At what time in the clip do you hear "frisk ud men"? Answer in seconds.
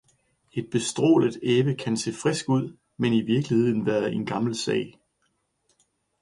2.13-3.13